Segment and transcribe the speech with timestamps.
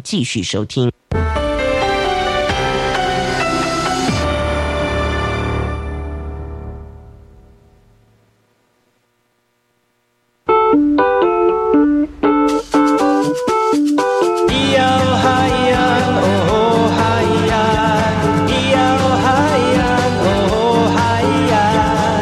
[0.00, 0.90] 继续收听。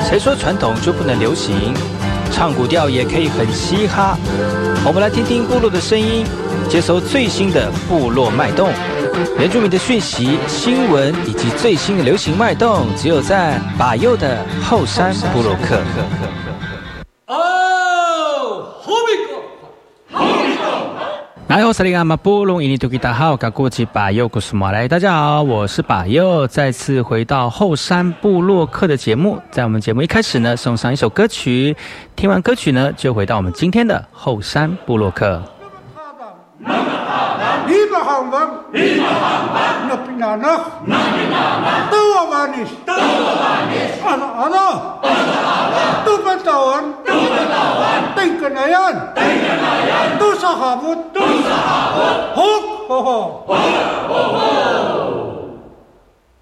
[0.09, 1.73] 谁说传统就不能流行？
[2.32, 4.16] 唱古调也可以很嘻哈。
[4.84, 6.25] 我们来听听部落的声音，
[6.71, 8.70] 接收最新的部落脉动、
[9.41, 15.80] 原住民的讯息、新闻以及最新的流行脉动，只有在把右的后山部落克。
[21.48, 29.43] 来，我是里阿马布隆伊尼图吉达好，噶过去把右古斯马来，大家好，我是把右，再次回到后山部落客的节目。
[29.51, 31.77] 在我们节目一开始呢，送上一首歌曲，
[32.15, 35.43] 听完歌曲呢，就回到我们今天的后山部落客。
[48.40, 48.95] Tingkanayan.
[49.16, 50.07] Tingkanayan.
[50.20, 50.98] Tu sahabut.
[51.12, 52.16] Tu sahabut.
[52.37, 53.20] Huk ho ho.
[53.46, 54.48] Ho ho.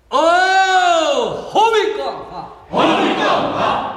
[0.09, 1.17] Oh,
[1.53, 2.11] homika.
[2.73, 3.33] Homika.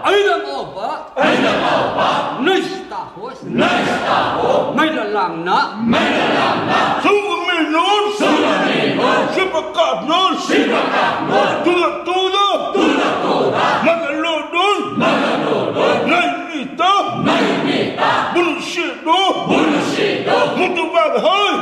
[0.04, 0.90] Aida ngoba.
[1.16, 2.10] Aida ngoba.
[2.44, 3.40] Nista hos.
[3.48, 4.76] Nista hos.
[4.76, 5.80] May lang na.
[5.80, 7.00] May lang na.
[7.00, 7.31] Suwa
[7.72, 15.94] Nur, Súbeme Nur, Shubaka Nur, Shubaka Nur, Tuda Tuda, Tuda Tuda, Magalur Nur, Magalur Nur,
[16.12, 21.54] Naimita, Naimita, Bullshit no, Bullshit no, Mutubad Hay,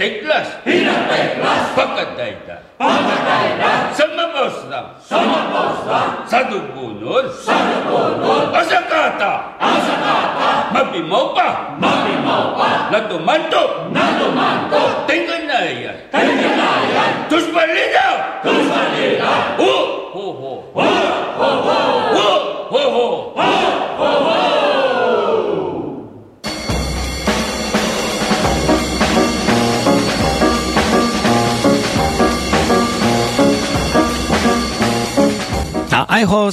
[0.00, 0.79] 斯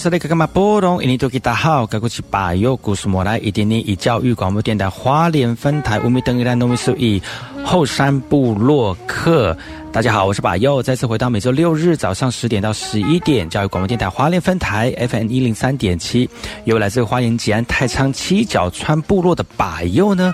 [0.07, 7.22] 是那个嘛波隆，印尼多吉大好，该过去把右古苏莫来，一点点以教育广播电台花莲分台乌米登伊兰农米苏以
[7.66, 9.56] 后山部落客。
[9.91, 11.73] 大家好，我是把右，再次回到每周六。
[11.73, 16.29] 日早上十点到十一点，教育广播电台花莲分台 FM 一零三点七，
[16.63, 20.34] 由来自花莲吉安太仓七角川部落的把右呢。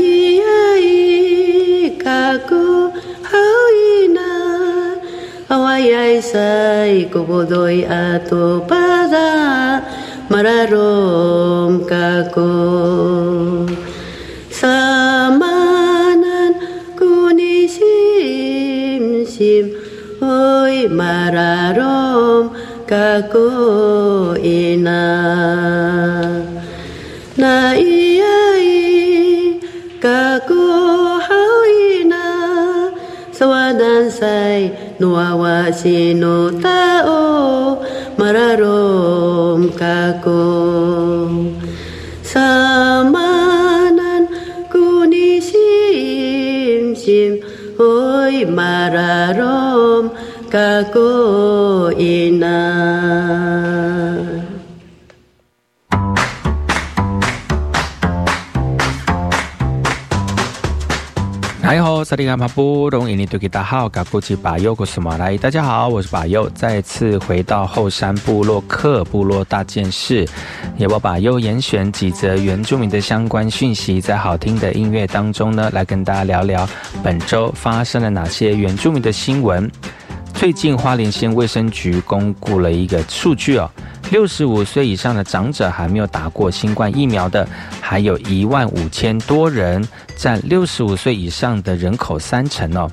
[6.22, 9.82] say kubudoy ato pada
[10.30, 12.54] mararom kako.
[14.54, 16.54] Samanan
[16.94, 18.06] kunisim
[19.26, 19.74] sim
[20.22, 22.54] hoy mararom
[22.86, 23.50] kako
[24.38, 25.02] ina
[35.02, 37.82] no awasi no tao
[38.22, 40.46] mararom kako.
[42.32, 44.24] Samanan
[44.72, 45.64] kunisim
[47.04, 47.32] sim
[47.82, 50.14] hoy mararom
[50.54, 51.10] kako
[51.98, 53.61] inan
[61.78, 65.38] 家好，萨利卡马布隆伊尼图吉达好，嘎古吉巴尤古斯马来。
[65.38, 70.28] 大家好，我是巴尤，再次回到后山部落克部落大件事，
[70.76, 76.68] 也我把又严选几则原住民的相关讯息，在好听的音乐当中呢，来跟大家聊聊
[77.02, 79.72] 本周发生了哪些原住民的新闻。
[80.34, 83.70] 最近花莲县卫生局公布了一个数据哦，
[84.12, 87.48] 六十五岁以上的长者还没有打过新冠疫苗的，
[87.80, 92.90] 还有一万五千多人，占六十五岁以上的人口三成哦。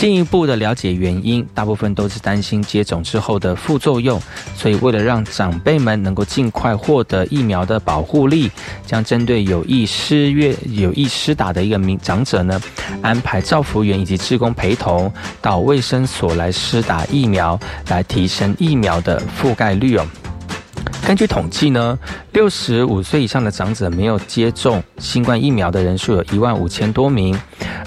[0.00, 4.18] 进一步的了解原因，大部分都是担心接种之后的副作用，
[4.56, 8.50] 所以为了让长辈们能够尽快获得疫苗的保护力，
[8.86, 12.58] 将针对有意施约有意施打的一个名长者呢，
[13.02, 15.12] 安排照服员以及志工陪同
[15.42, 20.06] 到卫生所来施打疫苗，来提升疫苗的覆盖率哦。
[21.06, 21.98] 根据统计呢，
[22.32, 27.36] 六十五岁以上的长者没有接种新冠疫苗的人数有一万五千多名，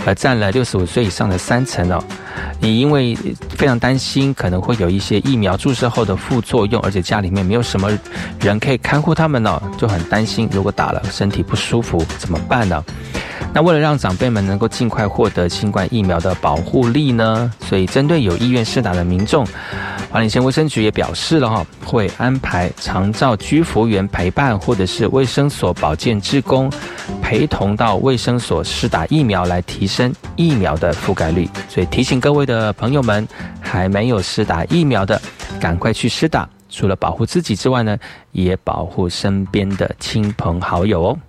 [0.06, 2.04] 而占了六十五岁以上的三成哦。
[2.60, 3.16] 你因为
[3.50, 7.90] 非常担心可能会有一些疫苗注射后的副作用，而且家里面没有什么
[8.40, 12.84] 人可以看护他们哦，就很担心如果打了身体不舒服怎么办呢？
[13.56, 19.46] 那为了让长辈们能够尽快获得新冠疫苗的保护力呢，所以针对有意愿试打的民众，
[20.10, 26.72] 花莲县卫生局也表示了哈，会安排长照居服员陪伴，或者是卫生所保健职工
[27.22, 31.48] 陪同到卫生所试打疫苗，来提升疫苗的覆盖率。
[31.70, 33.28] 所以提醒各位的朋友们，
[33.60, 35.22] 还没有施打疫苗的，
[35.60, 36.48] 赶快去施打。
[36.70, 37.98] 除了保护自己之外呢，
[38.32, 41.20] 也保护身边的亲朋好友哦。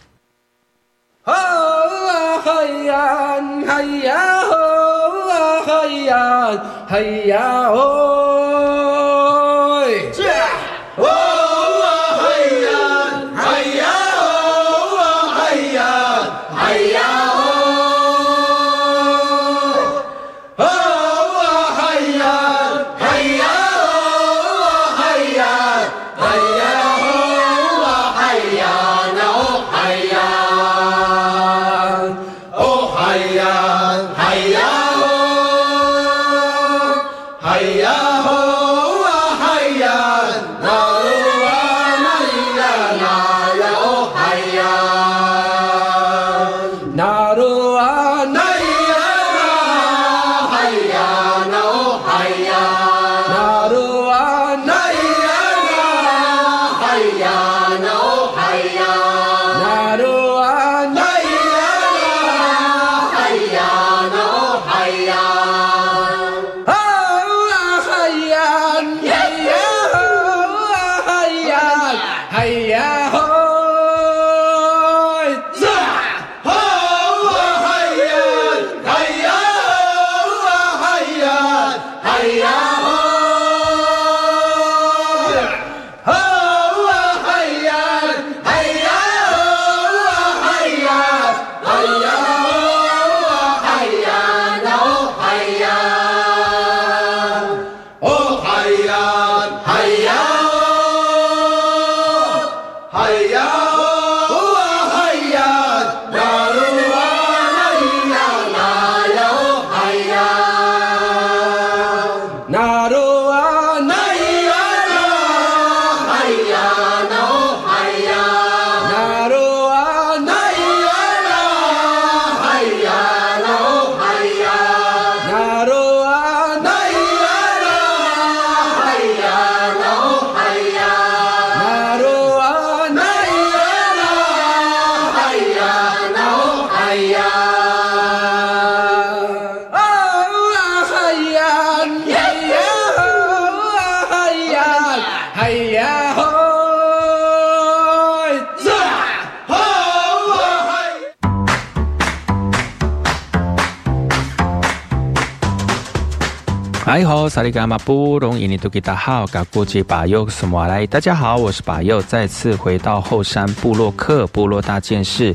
[157.34, 160.86] 萨利伽马布隆伊尼图吉达好，嘎古吉巴尤什么来？
[160.86, 165.34] 大家好，我是巴尤，再次回到后山部落克部落大件事，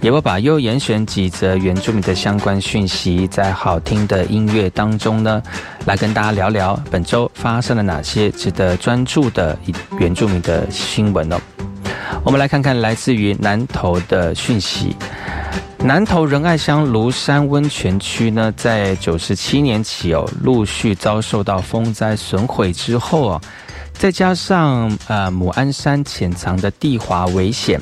[0.00, 5.42] 也会把又严选几则原住民的相关讯息，在好听的音乐当中呢，
[5.84, 9.58] 来跟大家聊聊本周发生了哪些值得专注的
[9.98, 11.36] 原住民的新闻哦。
[12.22, 14.94] 我们来看看来自于南投的讯息。
[15.84, 23.40] 南投仁爱乡庐山温泉区呢，在九十七年起哦，陆续遭受到风灾损毁之后哦，
[23.92, 27.80] 再加上呃母安山潜藏的地滑危险，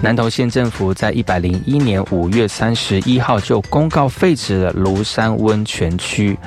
[0.00, 6.38] 南投县政府在一百零一年五月三十一号就公告废止了庐山温泉区，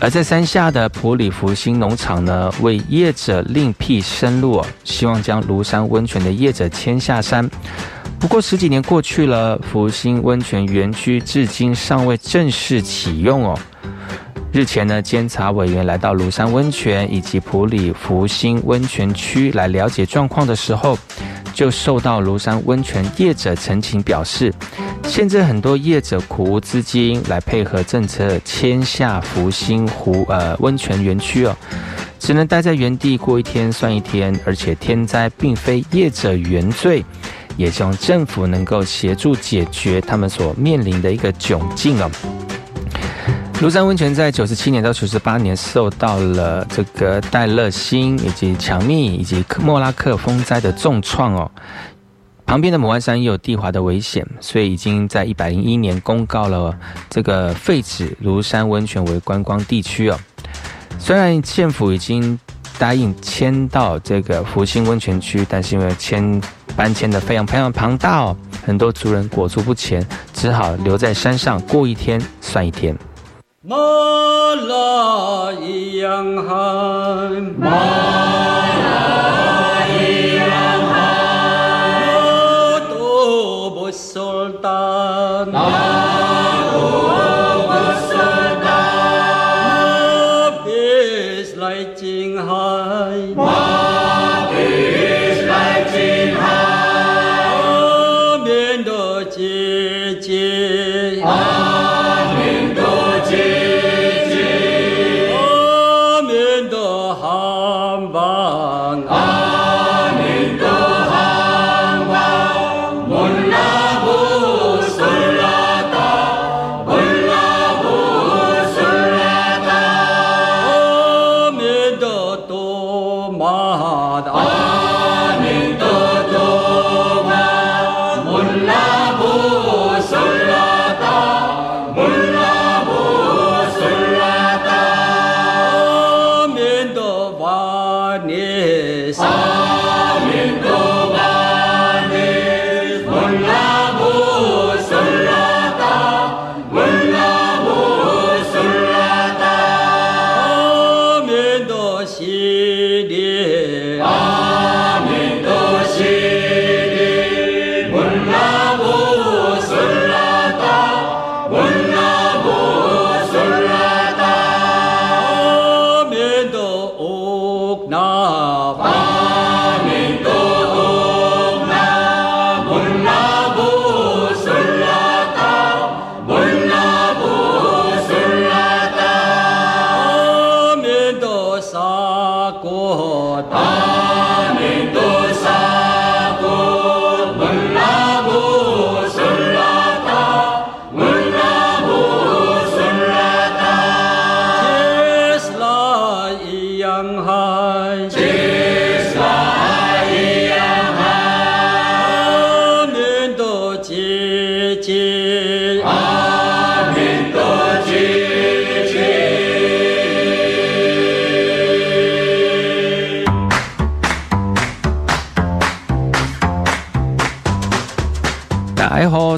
[0.00, 7.50] 而在山下的普里福星农场呢，为业者另辟生路，希望将庐山温泉的业者迁下山。
[8.20, 13.58] 不过十几年过去了，福星温泉园区至今尚未正式启用哦。
[14.52, 20.98] 日前呢，监察委员来到庐山温泉以及普里福星温泉区来了解状况的时候，
[21.54, 24.52] 就受到庐山温泉业者陈情表示，
[25.04, 31.56] 现在很多业者苦无资金来配合政策迁下福星湖呃温泉园区哦，
[32.18, 37.02] 只能待在原地过一天算一天，而且天灾并非业者原罪。
[37.60, 42.10] 也希望政府能够协助解决他们所面临的一个窘境哦。
[43.60, 51.50] 庐山温泉在九十七年到九十八年受到了这个戴乐星以及强密以及莫拉克风灾的重创哦。
[52.46, 56.74] 旁边的母安山也有地滑的危险，所以已经在一百零一年公告了
[57.10, 60.18] 这个废止庐山温泉为观光地区哦。
[60.98, 62.40] 虽然县府已经
[62.78, 66.40] 答应迁到这个福星温泉区，但是因为迁
[66.80, 68.34] 搬迁的费用非常庞大哦，
[68.64, 72.96] 很多族人裹足不前，只好留在山上过一天算一天。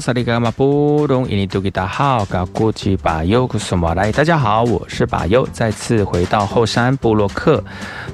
[0.03, 7.63] 萨利格马布隆伊尼杜吉达好，噶古吉巴尤古苏马来，大家好，我是巴尤，再次回到后山部落克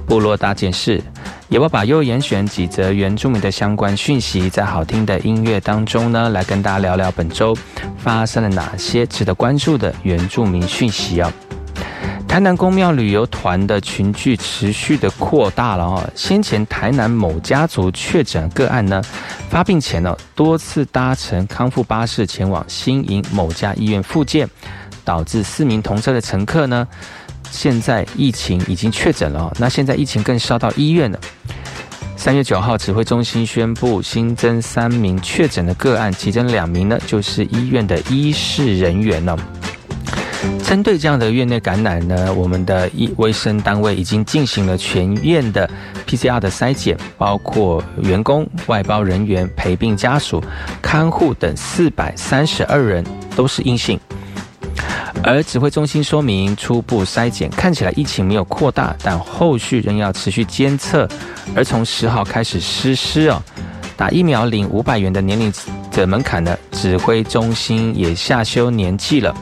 [0.06, 1.02] 部落大件事，
[1.48, 7.58] 也我把又严选几则原住民的相关讯息，在好听的音乐当中呢，来跟大家聊聊本周
[7.98, 11.34] 发生了哪些值得关注的原住民讯息啊。
[12.30, 16.10] 台南公庙旅游团的群聚持续的扩大了哦。
[16.14, 19.02] 先前台南某家族确诊个案呢，
[19.50, 24.48] 发病前呢多次搭乘康复巴士前往新营某家医院复健，
[25.04, 26.88] 导致四名同车的乘客呢
[27.50, 31.20] 现在疫情已经确诊了，那现在疫情更烧到医院了。
[32.16, 39.36] 三月九号，指挥中心宣布新增三名确诊的个案，其中两名呢就是医院的医事人员了。
[40.64, 45.70] 针对这样的院内感染呢，我们的医卫生单位已经进行了全院的
[46.08, 50.44] PCR 的筛检，包括员工、外包人员、陪病家属、
[50.82, 53.04] 看护等四百三十二人
[53.36, 54.00] 都是阴性。
[55.22, 61.08] 而指挥中心说明，初步筛检看起来疫情没有扩大，但后续仍要持续监测。
[61.56, 63.42] 而从十号开始实施哦，
[63.98, 65.52] 打疫苗领五百元的年龄
[65.92, 69.36] 的门槛呢，指挥中心也下修年纪了。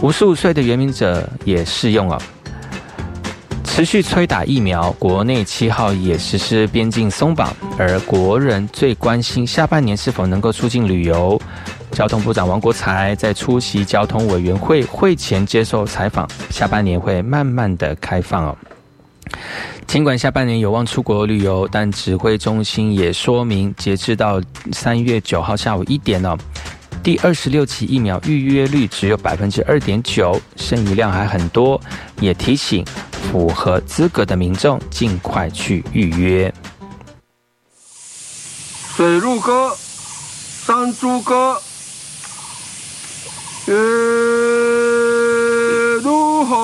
[0.00, 2.20] 五十五岁的原民者也适用了。
[3.64, 11.40] 持续催打疫苗，国内七号也实施边境松绑，而国人最关心下半年是否能够出境旅游。
[11.90, 18.56] 交通部长王国才在出席交通委员会会前接受采访，下半年会慢慢的开放哦。
[19.86, 24.40] 尽管下半年有望出国旅游，但指挥中心也说明，截至到
[24.72, 26.36] 三月九号下午一点哦。
[27.04, 31.78] 第二十六期疫苗预约率只有百分之二点九，剩余量还很多，
[32.18, 32.82] 也提醒
[33.30, 36.50] 符合资格的民众尽快去预约。
[38.96, 39.76] 水陆歌，
[40.64, 41.60] 山猪歌，
[43.66, 43.74] 夜
[46.02, 46.56] 如海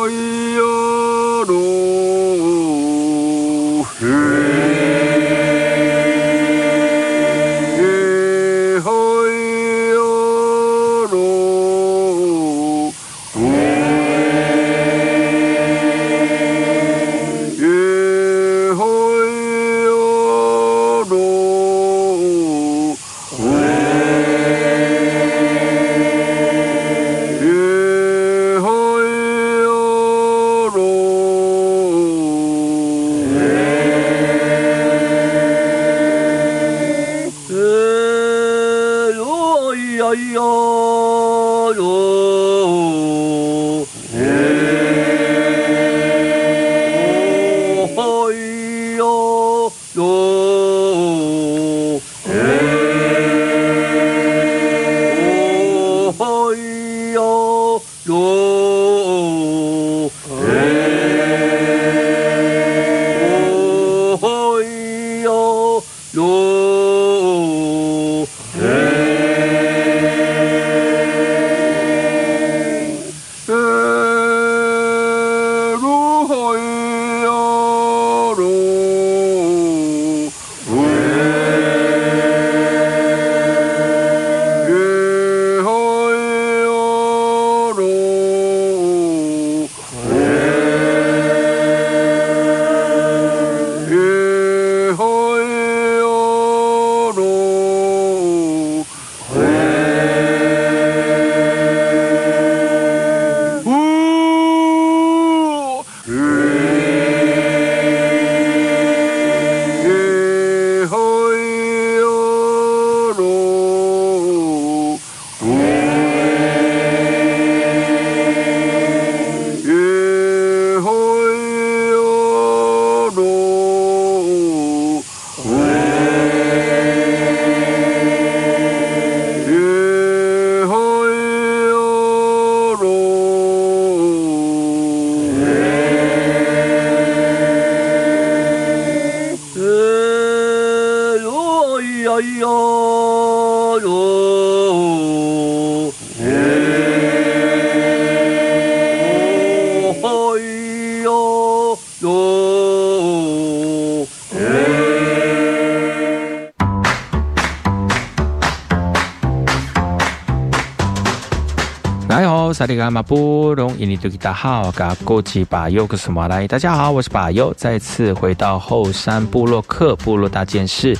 [162.60, 170.94] 萨利伽马布隆伊尼杜吉达好，嘎过吉巴尤克什马来，大家好，我是巴尤，再次回到后山部落克部落大件事，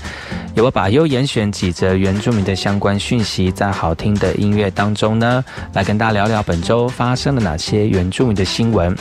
[0.54, 5.44] 由我巴尤严选几则原住民的相关讯息，在好听的音乐当中呢，
[5.74, 8.96] 来跟大家聊聊本周发生了哪些原住民的新闻。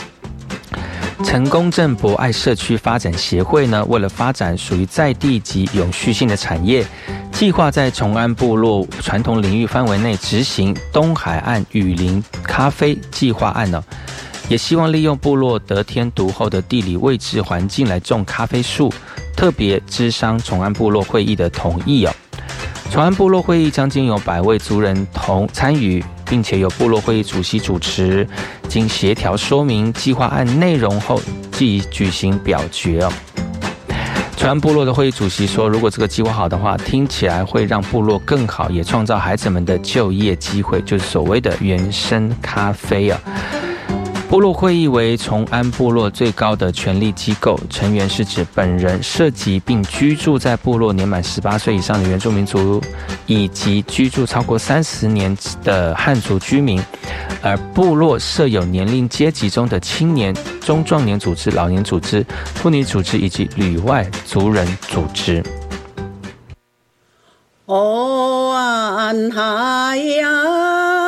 [1.23, 6.85] 成功镇博爱社区发展协会呢，为了发展属于在地及永续性的产业，
[7.31, 12.23] 计划在崇安部落传统领域范围内执行东海岸雨林
[12.59, 13.81] 咖啡计划案呢，
[14.49, 18.93] 也希望利用部落得天独厚的地理位置环境来种咖啡树，
[19.33, 22.11] 特别支商崇安部落会议的同意哦。
[22.91, 26.03] 崇安部落会议将经由百位族人同参与。
[26.29, 28.27] 并且由部落会议主席主持，
[28.67, 31.19] 经协调说明计划案内容后，
[31.51, 33.11] 即举行表决哦。
[34.39, 43.19] 川部落的会议主席说：“如果这个计划好的话，听起来会让部落更好，也创造孩子们的就业机会，就是所谓的原生咖啡啊。”
[44.29, 52.79] 部落会议为崇安部落最高的权力机构，成员是指本人涉及并居住在部落年满十八岁以上的原住民族，
[53.25, 56.79] 以及居住超过三十年的汉族居民，
[57.41, 65.43] 而部落设有年龄阶级中的青年、中壮年组织、老年组织、妇女组织以及旅外族人组织。
[67.65, 70.98] 哦安海呀。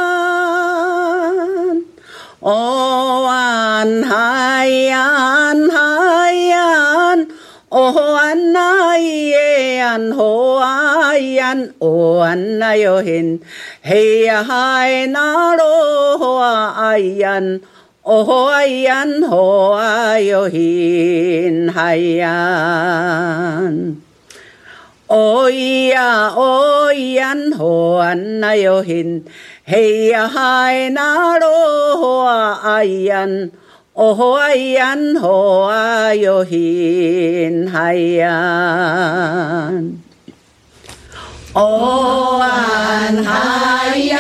[2.42, 7.28] 哦安海安海安，
[7.70, 13.40] 哦安那耶安哦爱安哦安那哟 hin，
[13.84, 17.62] 嘿呀海那罗爱安，
[18.02, 23.72] 哦爱安哦爱哟 hin 海呀。
[25.08, 29.22] 哦呀哦呀哦安那哟 hin。
[29.72, 33.26] 嘿呀嗨那罗哎呀，
[33.94, 39.72] 哦哎呀，哦哎哟 hin 嗨呀，
[41.54, 44.20] 哦安嗨呀，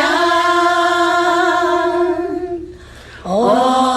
[3.24, 3.91] 哦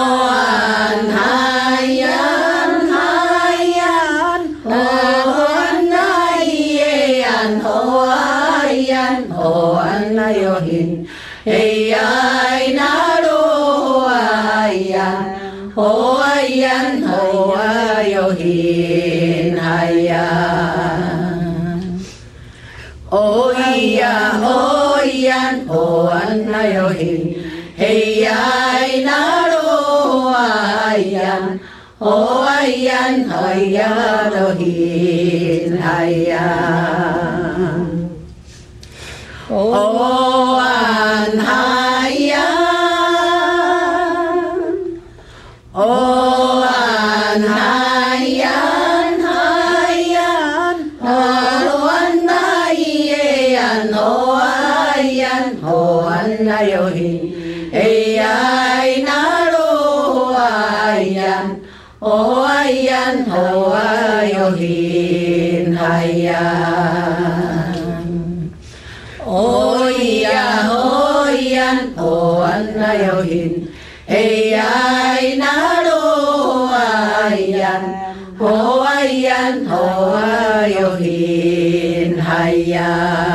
[33.55, 33.85] 哎呀
[72.95, 73.67] 安那哟 hin，
[74.07, 74.15] 哎
[74.51, 74.63] 呀
[75.37, 77.39] 那罗哎
[82.51, 83.34] 呀，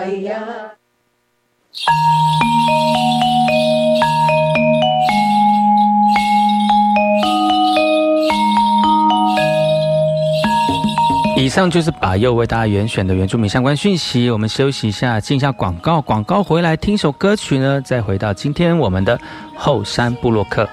[11.51, 14.29] 上就是把又为大家严选的原住民相关讯息。
[14.31, 15.99] 我们休息一下，进一下广告。
[16.01, 19.19] 广告回来听首歌曲呢，再回到今天我们的
[19.57, 20.67] 后山部落客。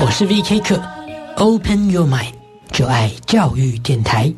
[0.00, 0.82] 我是 VK 课
[1.36, 2.32] ，Open Your Mind，
[2.72, 4.34] 就爱教育电台。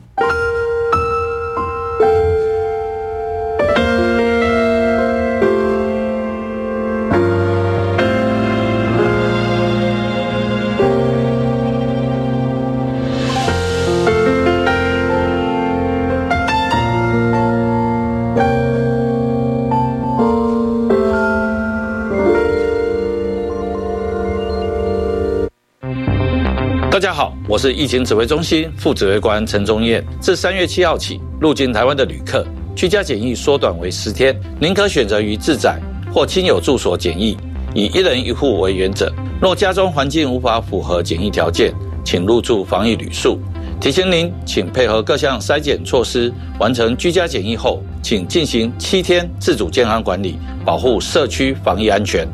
[27.00, 30.04] 大家好，我是疫情指挥中心副指挥官陈宗彦。
[30.20, 35.80] 自三月七号起，入境台湾的旅客居家检疫缩短为十天，您可选择于自宅
[36.12, 37.34] 或亲友住所检疫，
[37.74, 39.10] 以一人一户为原则。
[39.40, 41.72] 若家中环境无法符合检疫条件，
[42.04, 43.40] 请入住防疫旅宿。
[43.80, 52.28] 提醒您，请配合各项筛检措施，完成居家检疫后，请进行七天自主健康管理，保护社区防疫安全。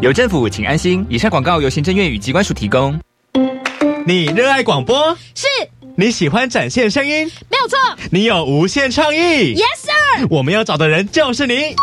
[0.00, 1.04] 有政府，请安心。
[1.08, 2.96] 以上广告由行政院与机关署提供。
[4.04, 5.16] 你热爱广播？
[5.34, 5.46] 是。
[5.94, 7.30] 你喜欢展现声音？
[7.48, 7.78] 没有错。
[8.10, 10.26] 你有无限创意？Yes sir。
[10.28, 11.76] 我们要找的人就是你。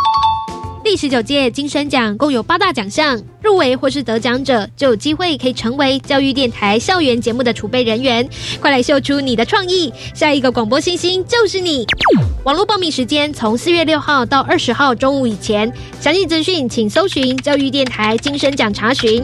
[0.83, 8.27] 第十九届金声奖共有八大奖项，入围或是得奖者就有机会可以成为教育电台校园节目的储备人员。
[8.59, 11.85] 快来秀出你的创意，下一个广播星星就是你！
[12.43, 19.23] 网络报名时间从四月六号到二十号中午以前，详细资讯请搜寻教育电台金声奖查询。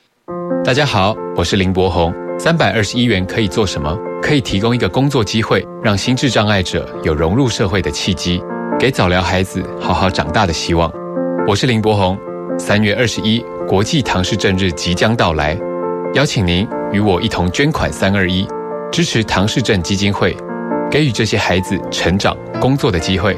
[0.63, 2.13] 大家好，我是林柏宏。
[2.37, 3.97] 三百二十一元可以做什么？
[4.21, 8.39] 可以提供一个工作机会，让心智障碍者有融入社会的契机，
[8.79, 10.91] 给早疗孩子好好长大的希望。
[11.47, 12.15] 我是林柏宏。
[12.59, 15.57] 三月二十一，国际唐氏症日即将到来，
[16.13, 18.47] 邀请您与我一同捐款三二一，
[18.91, 20.37] 支持唐氏症基金会，
[20.91, 23.35] 给予这些孩子成长、工作的机会。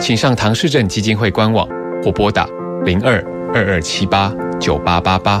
[0.00, 1.64] 请上唐氏症基金会官网
[2.02, 2.44] 或拨打
[2.84, 3.24] 零二
[3.54, 5.40] 二二七八九八八八。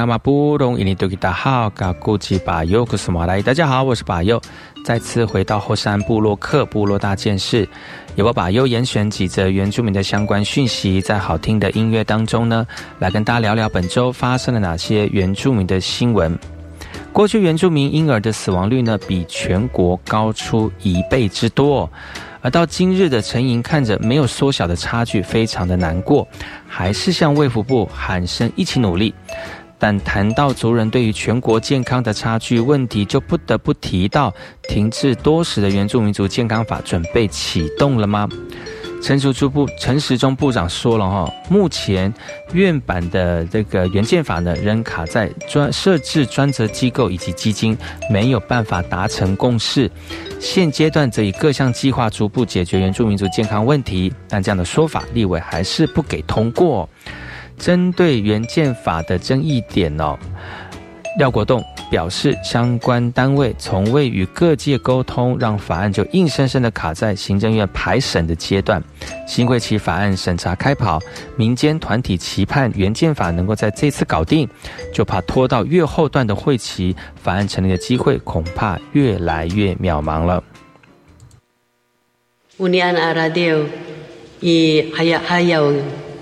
[0.00, 4.40] 萨利伽马布隆伊尼多吉达好，嘎古吉巴尤古斯马来，大家好，我是巴尤，
[4.82, 7.68] 再次回到后山部落克部落大件事，
[8.14, 12.66] 由我巴尤严选几则原住民的相关讯息，在好听的音乐当中呢，
[12.98, 16.38] 来跟大家聊聊本周发生了哪些原住民的新闻。
[17.12, 21.90] 过去原住民婴儿的死亡率呢，比全国高出一倍之多。
[22.42, 26.26] 而到今日的陈莹看着没有缩小的差距，非常的难过，
[26.66, 29.14] 还是向卫福部喊声一起努力。
[29.80, 34.32] 但谈到族人对于全国健康的差距问题，就不得不提到
[34.68, 38.28] 停滞多时的原住民族健康法准备启动了吗？
[39.02, 42.12] 陈时中部陈时中部长说了哈，目前
[42.52, 47.74] 院版的这个原建法呢，仍卡在专设置专责机构以及基金
[48.10, 49.90] 没有办法达成共识。
[50.38, 56.86] 现阶段则以各项计划逐步解决原住民族健康问题，但这样的说法，立委还是不给通过。
[57.60, 60.18] 针对原建法的争议点哦。
[61.18, 68.80] 廖国栋表示，相关单位从未与各界沟通，让法案就硬生生的卡在行政院排审的阶段。
[69.26, 71.00] 新会期法案审查开跑，
[71.36, 74.48] 民间团体期盼原建法能够在这次搞定，
[74.94, 80.42] 就怕拖到越后段的会期，法案成立的机会恐怕越来越渺茫了。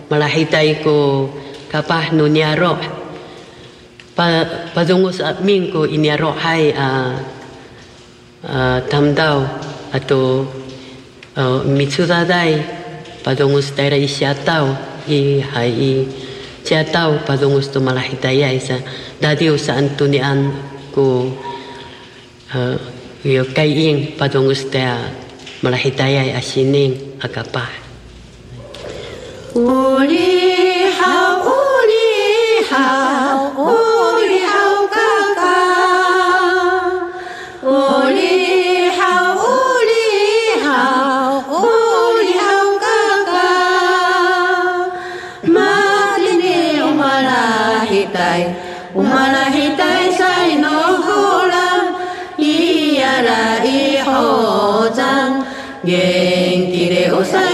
[0.08, 1.28] malahitay ko
[1.72, 2.80] kapah no niya roh.
[4.16, 4.44] Pa
[4.74, 6.88] padungus at mingku inia roh hai a
[8.88, 9.46] tamdau.
[9.88, 10.44] Atau
[11.64, 12.60] sa
[13.24, 14.76] padungus isya tao
[15.08, 15.92] i hay i
[16.64, 18.76] ciatau padungus tu malahitaya malahitay
[19.16, 20.52] dadiu sa antunian
[20.92, 21.32] ku
[23.24, 23.98] yo kai ing
[24.68, 25.08] tayra
[25.64, 27.87] malahitay malahitaya asining akapah
[29.58, 31.50] 屋里好，屋
[31.90, 33.60] 里好，屋
[34.20, 34.54] 里好
[34.86, 34.96] 哥
[35.34, 35.42] 哥。
[37.68, 37.68] 屋
[38.10, 39.42] 里好，屋
[39.90, 39.92] 里
[40.62, 41.52] 好，屋
[42.18, 42.40] 里好
[42.78, 42.86] 哥
[43.26, 43.32] 哥。
[45.50, 45.56] 妈
[46.18, 46.46] 的呢，
[46.84, 47.30] 我妈拉
[47.90, 48.54] 黑带，
[48.92, 50.66] 我妈拉黑带在那
[50.98, 51.08] 哭
[51.48, 51.58] 啦，
[52.38, 55.44] 咿呀啦咿吼张，
[55.82, 57.47] 年纪的我沙。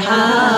[0.00, 0.57] بحال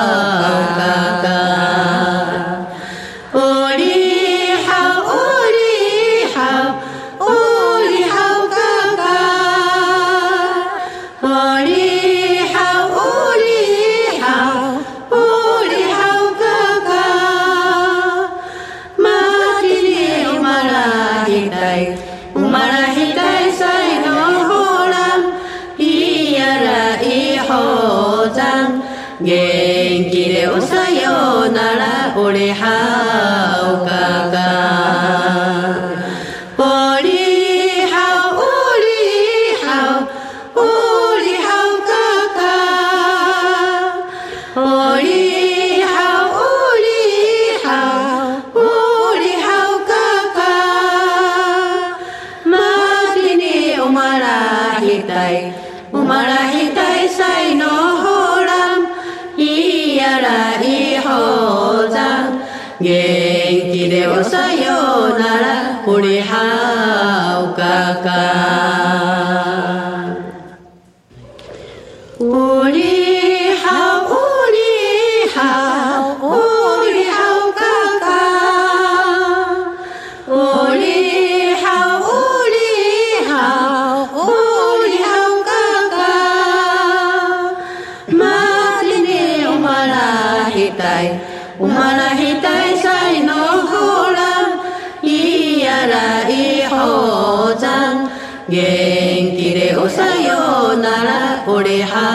[101.51, 102.09] পড়ে হা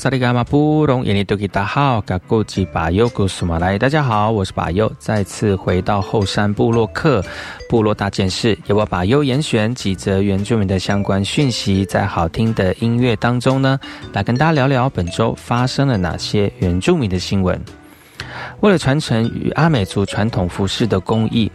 [0.00, 7.22] 萨利伽马布隆印尼多吉达好，嘎古吉巴尤古苏马来，大家好，我是巴尤，再次回到后山部落克
[7.68, 13.78] 部落大件事，由我巴尤严选几则原住民的相关讯息，在好听的音乐当中呢，
[14.14, 17.62] 来跟大家聊聊本周发生了哪些原住民的新闻。
[18.60, 21.50] 为了传承与阿美族传统服饰的工艺，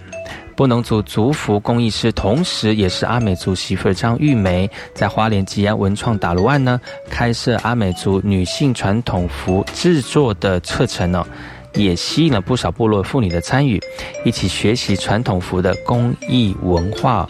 [0.55, 6.79] 布农族族服工艺师，同时也是阿美族媳妇张玉梅，在花莲吉安文创打卢案呢，
[7.09, 11.27] 开设阿美族女性传统服制作的课程呢，
[11.73, 13.81] 也吸引了不少部落妇女的参与，
[14.23, 17.27] 一起学习传统服的工艺文化。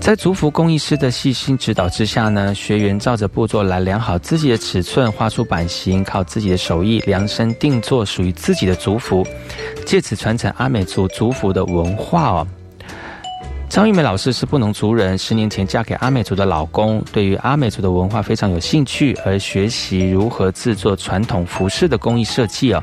[0.00, 9.26] 在族服工艺师的细心指导之下呢，学员照着步骤来量好自己的尺寸，画出版型，靠自己的手艺量身定做属于自己的族服，
[9.88, 12.46] 借此传承阿美族族服的文化哦。
[13.70, 22.82] 张玉梅老师是布农族人，十年前嫁给阿美族的老公，对于阿美族的文化非常有兴趣，而学习如何制作传统服饰的工艺设计哦。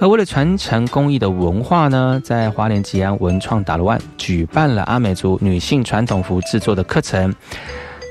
[0.00, 7.34] 而为了传承工艺的文化呢，在花莲吉安文创打罗湾举办了阿美族女性传统服制作的课程，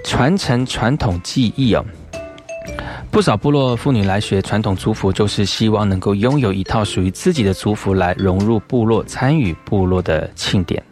[0.03, 1.85] 传承传统技艺哦。
[3.09, 10.83] 不少部落妇女来学传统族服，就是希望能够拥有一套属于自己的族服，来融入部落，参与部落的庆典。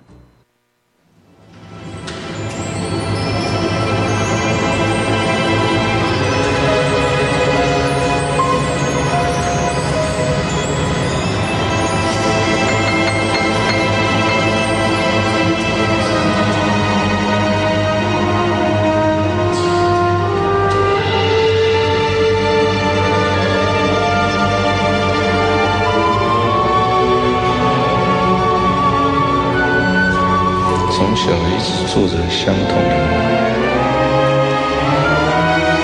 [32.36, 33.16] 相同的梦，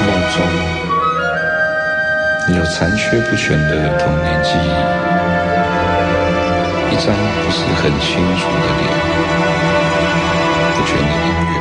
[0.06, 0.36] 梦中
[2.58, 4.70] 有残缺不全的童年记忆，
[6.92, 8.84] 一张不是很清楚的脸，
[10.76, 11.54] 不全的音乐，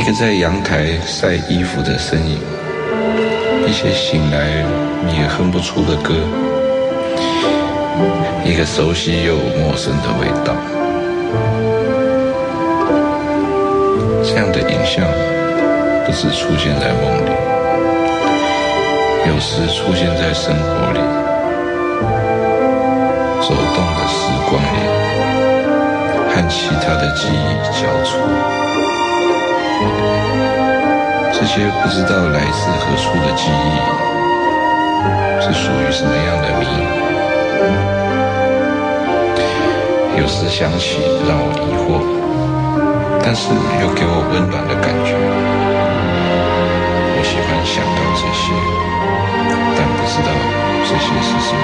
[0.00, 2.40] 一个在阳台晒衣服的身影，
[3.68, 4.64] 一些醒来
[5.12, 6.14] 也哼不出的歌，
[8.42, 10.56] 一个熟悉又陌生的味道。
[14.34, 15.04] 这样的影像
[16.06, 17.30] 不止出现在梦里，
[19.28, 21.00] 有时出现在生活里，
[23.42, 24.80] 走动的时光里，
[26.30, 28.10] 和其他的记忆交错。
[31.34, 33.76] 这些不知道来自何处的记忆，
[35.42, 36.64] 是属于什么样的谜？
[40.18, 40.96] 有时想起，
[41.28, 42.22] 让我疑惑。
[43.24, 43.48] 但是
[43.80, 45.14] 又给我温暖的感觉。
[47.14, 48.44] 我喜欢想到这些，
[49.76, 50.28] 但不知道
[50.84, 51.62] 这些是什么。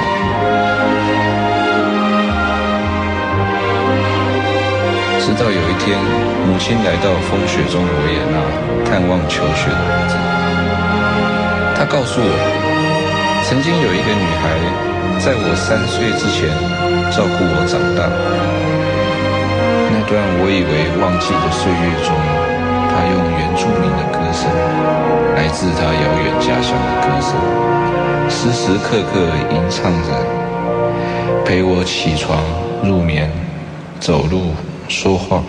[5.20, 5.98] 直到有一天，
[6.46, 8.38] 母亲来到风雪中维也纳
[8.88, 10.14] 探望求学的儿子，
[11.76, 12.32] 她告诉我，
[13.44, 14.44] 曾经有一个女孩，
[15.18, 16.48] 在我三岁之前
[17.10, 18.08] 照顾我长大。
[20.08, 22.16] 段我以为忘记的岁月中，
[22.88, 24.48] 他用原住民的歌声，
[25.36, 27.36] 来自他遥远家乡的歌声，
[28.30, 29.20] 时时刻刻
[29.52, 30.08] 吟唱着，
[31.44, 32.42] 陪我起床、
[32.82, 33.30] 入眠、
[34.00, 34.54] 走路、
[34.88, 35.42] 说话、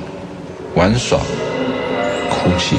[0.76, 1.18] 玩耍、
[2.30, 2.76] 哭泣，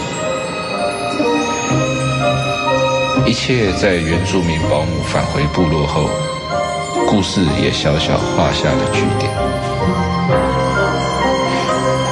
[3.24, 6.11] 一切在原住民保姆返回部落后，
[7.09, 9.70] 故事也小小画下了句点。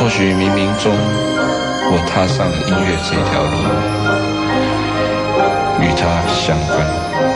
[0.08, 0.90] 或许冥冥中，
[1.92, 3.54] 我踏上了音乐这条路，
[5.84, 6.00] 与它
[6.32, 7.27] 相关。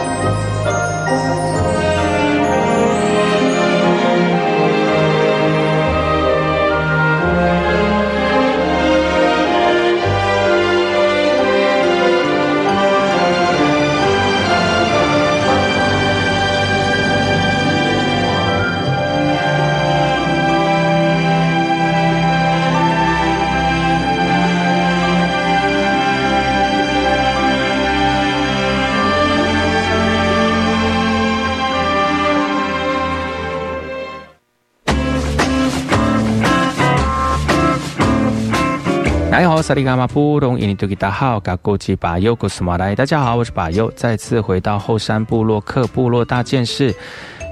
[39.72, 42.94] 萨利伽马布隆伊尼图吉达好，嘎古吉巴尤古斯马来。
[42.94, 46.94] 大家好，我是巴尤，再次回到后山部落克部落大件事，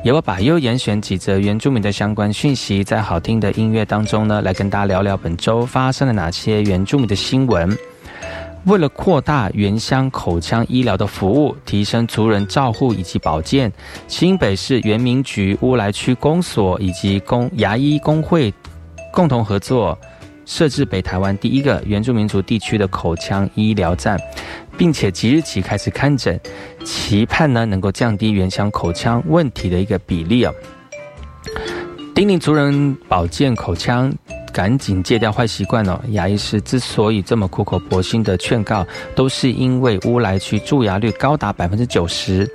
[0.05, 7.75] 由我巴尤严选几则原住民的相关讯息，在好听的音乐当中呢，来跟大家聊聊本周发生了哪些原住民的新闻。
[8.67, 13.73] 为了扩大原乡口腔医疗的服务，提升族人照护以及保健，
[14.09, 18.53] 新北市原民局乌来区公所以及公牙医工会
[19.11, 19.99] 共同合作。
[20.45, 24.19] 设置北台湾第一个原住民族地区的口腔医疗站，
[24.77, 26.39] 并且即日起开始看诊，
[26.85, 30.53] 期盼呢能够降低原乡口腔问题的一个比例啊。
[32.15, 34.13] 叮咛族人保健口腔，
[34.53, 35.99] 赶紧戒掉坏习惯哦。
[36.09, 42.47] 牙医师之所以这么苦口婆心的劝告，都是因为乌来区蛀牙率高达百分之九十。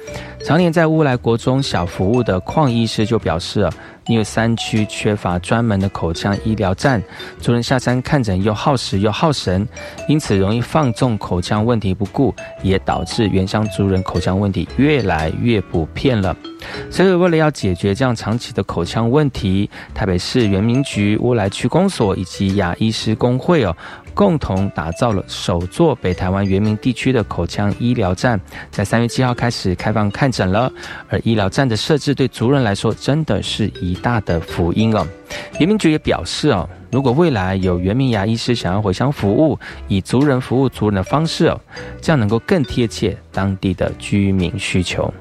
[0.45, 3.67] 常年在乌来国中小服务的邝医师就表示，
[4.05, 7.01] 因为山区缺乏专门的口腔医疗站，
[7.39, 9.67] 族人下山看诊又耗时又耗神，
[10.07, 12.31] 因此容易放纵口腔问题不顾，
[12.61, 16.37] 也导致原乡族人口腔问题越来越普遍了。
[16.91, 23.75] 所以，为了要解决这样长期的口腔问题，台北市原民局乌来区公所以及牙医师工会哦。
[24.15, 28.39] 共同打造了首座北台湾原民地区的口腔医疗站，
[28.71, 30.71] 在三月七号开始开放看诊了。
[31.09, 35.05] 而医疗站的设置对族人来说，真的是一大的福音哦。
[35.59, 39.59] 原民局也表示哦，如果未来有原民牙医师想要回乡服务，
[39.89, 41.59] 以族人服务族人的方式哦，
[42.01, 45.13] 这样能够更贴切当地的居民需求。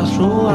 [0.00, 0.48] paso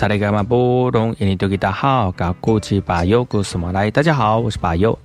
[0.00, 4.98] 萨利格马布隆，印尼多吉达好，嘎古吉巴尤古斯马来，大家好，我是巴尤，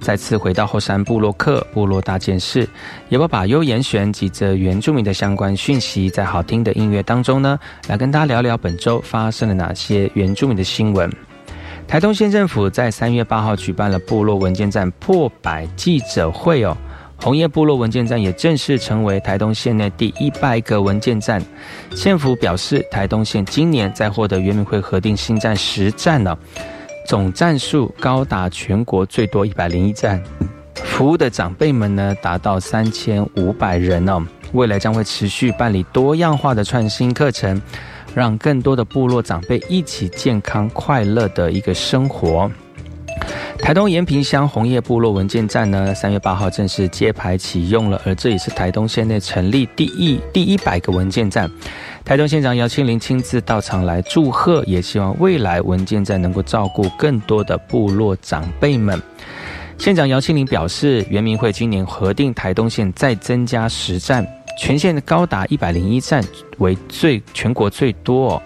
[0.00, 2.68] 再次回到后山部落克部落大件事，
[3.08, 11.08] 也把巴尤严选几则原住民的相关讯息，在好听的音乐当中呢，来跟大家聊聊本周发生了哪些原住民的新闻。
[11.86, 16.76] 台东县政府在三月八号举办了部落文件站破百记者会哦。
[17.22, 21.40] 红叶部落文件站也正式成为台东县内第一百个文件站。
[21.94, 26.36] 县府表示，台东县今年在获得原民会核定新站十站了，
[27.06, 30.20] 总站数高达全国最多一百零一站，
[30.74, 34.20] 服务的长辈们呢达到三千五百人哦。
[34.52, 37.62] 未来将会持续办理多样化的创新课程，
[38.16, 42.50] 让更多的部落长辈一起健康快乐的一个生活。
[43.58, 51.48] 台东延平乡红叶部落文件站呢，三月八号正式揭牌启用了，而这也是台东县内成立第一第一百个文件站。
[52.04, 59.00] 台东县长姚庆林亲自到场来祝贺，也希望未来文件站能够照顾更多的部落长辈们。
[59.78, 64.26] 县长姚庆林表示，原民会今年核定台东县再增加十站。
[64.58, 66.22] 全县高达一百零一站，
[66.58, 68.40] 为最全国最多，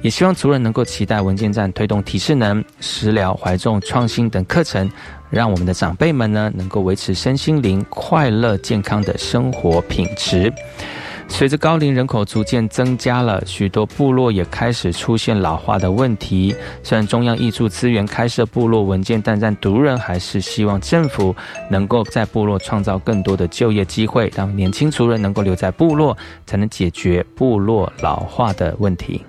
[0.00, 4.90] 也希望族人能够期待文件站推动体适能、食疗、怀众创新等课程，
[5.30, 10.52] 让我们的长辈们呢能够维持身心灵快乐健康的生活品质。
[11.32, 16.54] 随着高龄人口逐渐增加了，许多部落也开始出现老化的问题。
[16.84, 21.34] 虽然中央挹注资源开设部落文件，但但族人还是希望政府
[21.68, 26.16] 能够在部落创造更多的就业机会，让年轻族人能够留在部落，
[26.46, 29.20] 才能解决部落老化的问题。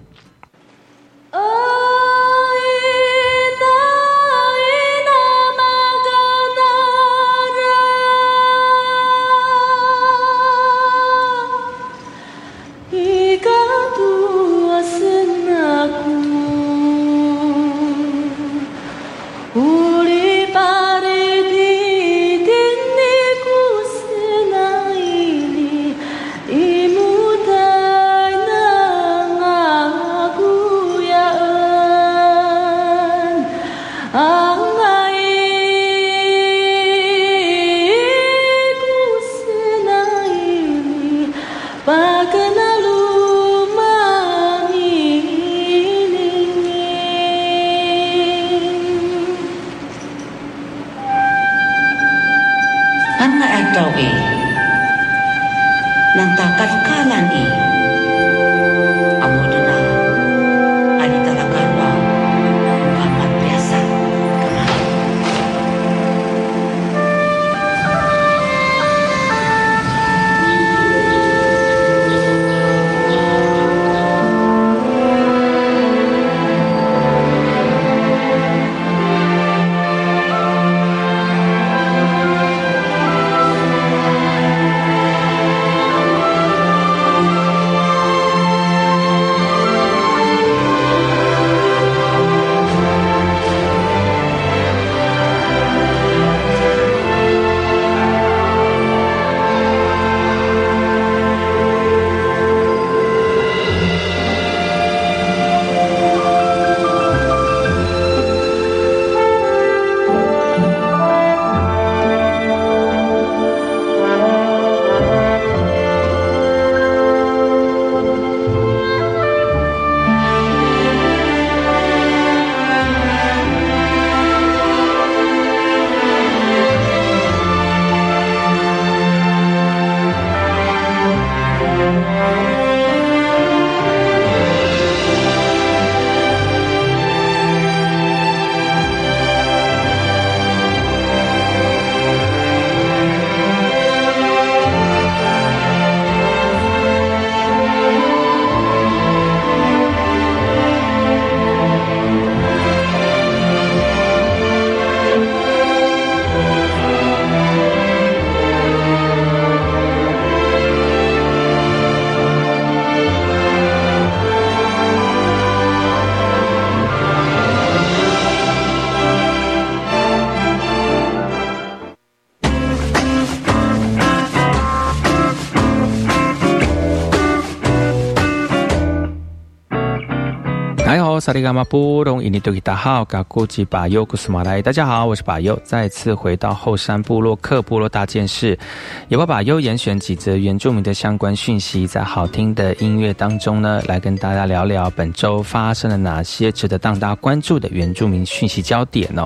[181.23, 188.59] 萨利伽马布隆伊尼多吉达好，嘎古吉巴尤古斯马来，大家好，我是巴尤，再次回到后山部落克部落大件事，
[189.07, 199.25] 也会把优严选几则原住民的相关讯息，在好听的音乐当中呢，来跟大家聊聊本周发生了哪些值得当大家关注的原住民讯息焦点哦。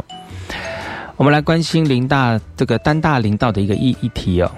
[1.15, 4.51] 我们来关心林大这个丹大林道的一个议议题哦。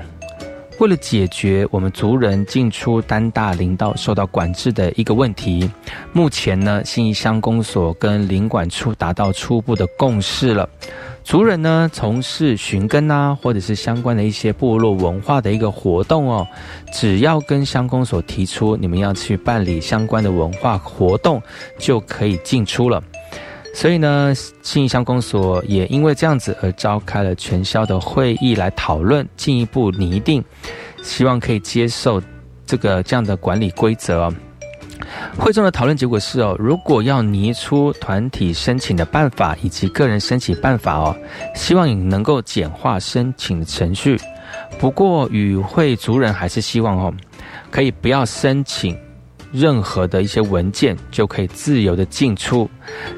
[0.79, 5.69] 为了解决我们族人进出丹大林道受到管制的一个问题，
[6.13, 10.69] 目前呢，新义乡公所跟林管处达到初步的共识了。
[11.21, 16.47] 族人呢，从事寻根啊，或者是相关的一些部落文化的一个活动哦，
[16.93, 21.41] 只要跟乡公所提出你们要去办理相关的文化活动，
[21.77, 23.03] 就可以进出了。
[23.79, 30.43] 所以呢，信义乡公所也因为这样子而召开了全校的会议来讨论，进一步拟定，
[31.01, 32.21] 希望可以接受
[32.65, 34.29] 这个这样的管理规则。
[35.37, 41.15] 会中的讨论结果是哦，如果要拟出团体申请的办法以及个人申请办法哦，
[41.55, 44.19] 希望你能够简化申请程序。
[44.77, 47.13] 不过与会族人还是希望哦，
[47.71, 48.97] 可以不要申请。
[49.51, 52.69] 任何的一些文件就可以自由的进出，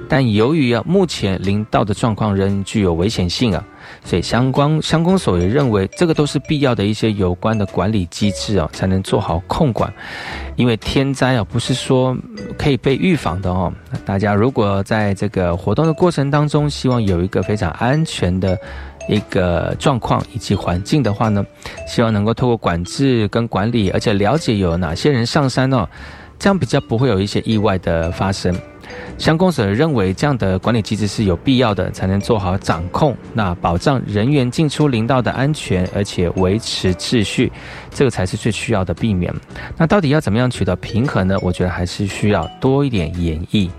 [0.08, 3.64] 但由于啊目前林道的状况仍具有危险性啊，
[4.06, 9.94] 所以相关相公所也认为这个都是必要的一些有关的管理机制啊，才能做好控管。
[10.56, 12.16] 因为天灾啊不是说
[12.58, 13.72] 可以被预防的哦，
[14.06, 18.58] 大家如果在这个活动的过程当中，希望有一个非常安全的
[19.10, 21.44] 一个状况以及环境的话呢，
[21.88, 25.88] 希望能够透过管制跟管理，而且了解有哪些人上山哦，
[26.42, 28.52] 这样比较不会有一些意外的发生。
[29.16, 37.52] 相关者认为这样的管理机制是有必要的，才能做好掌控，那保障人员进出林道的安全，而且维持秩序，
[37.92, 39.32] 这个才是最需要的避免。
[39.78, 41.38] 那到底要怎么样取得平衡呢？
[41.44, 43.70] 我觉得还是需要多一点演绎。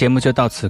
[0.00, 0.66] 节目就到此